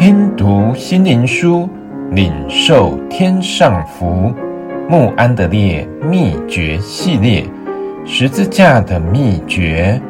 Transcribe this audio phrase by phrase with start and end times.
[0.00, 1.68] 听读心灵书，
[2.12, 4.32] 领受天上福。
[4.88, 7.44] 慕安德烈秘诀系列，
[8.06, 10.00] 十字架的秘诀。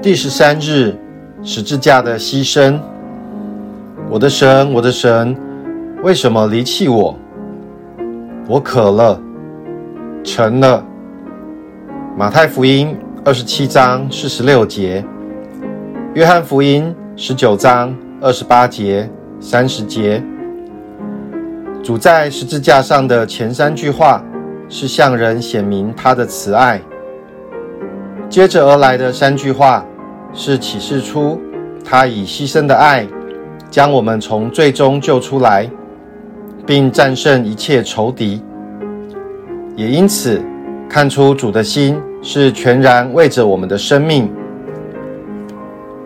[0.00, 0.96] 第十三日，
[1.42, 2.80] 十字架的牺牲。
[4.08, 5.36] 我的神，我的神，
[6.02, 7.14] 为什么离弃我？
[8.48, 9.20] 我渴了，
[10.24, 10.82] 沉了。
[12.16, 12.96] 马太福音
[13.26, 15.04] 二十七章四十六节，
[16.14, 16.96] 约翰福音。
[17.18, 20.22] 十九章二十八节、三十节，
[21.82, 24.22] 主在十字架上的前三句话
[24.68, 26.78] 是向人显明他的慈爱；
[28.28, 29.82] 接着而来的三句话
[30.34, 31.40] 是启示出
[31.82, 33.06] 他以牺牲的爱
[33.70, 35.70] 将我们从罪中救出来，
[36.66, 38.42] 并战胜一切仇敌。
[39.74, 40.38] 也因此
[40.86, 44.30] 看出主的心是全然为着我们的生命。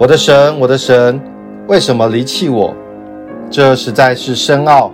[0.00, 1.20] 我的神，我的神，
[1.66, 2.72] 为什么离弃我？
[3.50, 4.92] 这实在是深奥，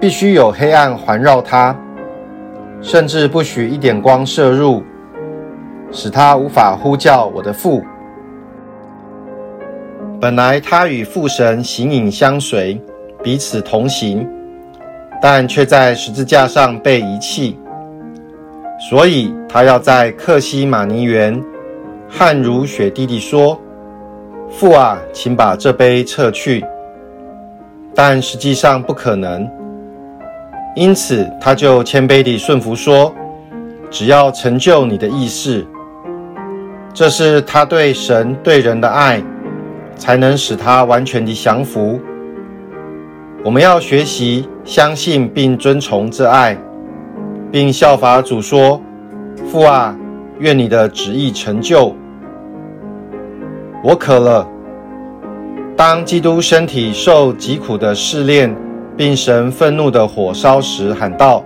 [0.00, 1.76] 必须有黑暗环绕他，
[2.80, 4.84] 甚至不许一点光射入，
[5.90, 7.82] 使他无法呼叫我的父。
[10.20, 12.80] 本来他与父神形影相随，
[13.20, 14.24] 彼此同行，
[15.20, 17.58] 但却在十字架上被遗弃，
[18.88, 21.42] 所以他要在克西马尼园。
[22.08, 23.60] 汗如雪地地说
[24.50, 26.64] ：“父啊，请把这杯撤去。”
[27.94, 29.48] 但实际上不可能，
[30.74, 33.14] 因此他就谦卑地顺服说
[33.90, 35.66] ：“只要成就你的意思。”
[36.92, 39.22] 这是他对神对人的爱，
[39.96, 42.00] 才能使他完全的降服。
[43.44, 46.56] 我们要学习相信并遵从这爱，
[47.50, 48.80] 并效法主说
[49.50, 49.96] ：“父啊。”
[50.38, 51.96] 愿你的旨意成就。
[53.86, 54.44] 我渴了。
[55.76, 58.52] 当基督身体受极苦的试炼，
[58.96, 61.40] 并神愤怒的火烧时，喊道：“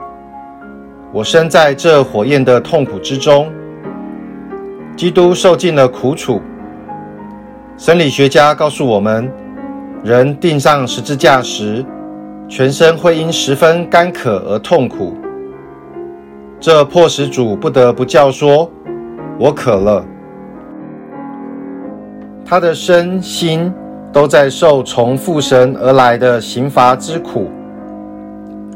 [1.12, 3.52] 我身在这火焰的痛苦之中。”
[4.96, 6.40] 基督受尽了苦楚。
[7.76, 9.30] 生理学家告诉我们，
[10.02, 11.84] 人钉上十字架时，
[12.48, 15.14] 全身会因十分干渴而痛苦。
[16.58, 18.70] 这迫使主不得不叫说。
[19.38, 20.02] 我渴了，
[22.50, 23.72] 他的身心
[24.12, 27.48] 都在受从父神而来的刑罚之苦。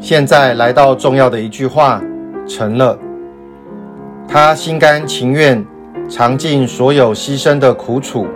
[0.01, 2.01] 现在来到重要的一句话，
[2.47, 2.97] 成了。
[4.29, 5.67] 他心甘情愿
[6.09, 8.29] 尝尽所有牺牲的苦楚，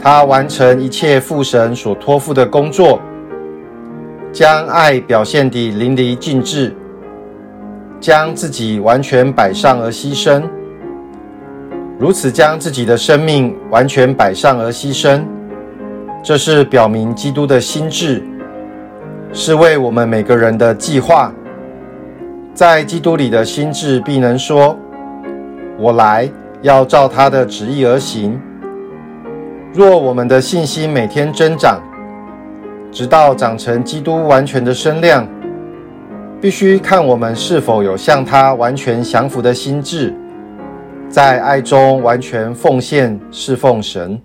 [0.00, 3.00] 他完成一切父神所托付的工作，
[4.30, 6.72] 将爱表现得淋漓尽致，
[7.98, 10.40] 将自己完全摆上而牺牲。
[12.00, 15.22] 如此将自己的生命完全摆上而牺牲，
[16.22, 18.22] 这是表明基督的心志，
[19.34, 21.30] 是为我们每个人的计划。
[22.54, 24.74] 在基督里的心志必能说
[25.78, 26.26] ：“我来
[26.62, 28.40] 要照他的旨意而行。”
[29.74, 31.82] 若我们的信心每天增长，
[32.90, 35.28] 直到长成基督完全的身量，
[36.40, 40.14] 必须看我们是否有向他完全降服的心志。
[41.10, 44.16] 在爱中完全奉献侍奉神。